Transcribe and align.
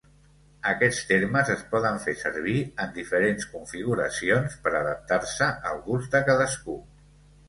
Aquests 0.69 1.01
termes 1.09 1.49
es 1.55 1.59
poden 1.73 1.99
fer 2.05 2.15
servir 2.21 2.55
en 2.85 2.95
diferents 2.95 3.47
configuracions 3.57 4.55
per 4.63 4.73
adaptar-se 4.79 5.51
al 5.73 5.83
gust 5.91 6.17
de 6.17 6.23
cadascú. 6.31 6.79